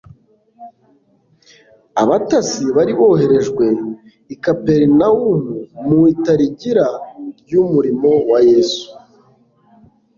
Abatasi 2.03 2.63
bari 2.75 2.93
boherejwe 2.99 3.65
i 4.33 4.35
Kaperinawumu 4.43 5.53
mu 5.85 5.99
itarigira 6.13 6.85
ry'umurimo 7.41 8.11
wa 8.29 8.39
Yesu, 8.49 8.87